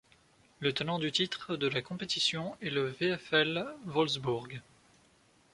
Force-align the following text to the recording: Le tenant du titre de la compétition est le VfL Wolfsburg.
Le 0.61 0.73
tenant 0.73 0.97
du 0.97 1.11
titre 1.11 1.55
de 1.57 1.67
la 1.67 1.83
compétition 1.83 2.57
est 2.61 2.71
le 2.71 2.89
VfL 2.89 3.67
Wolfsburg. 3.85 4.59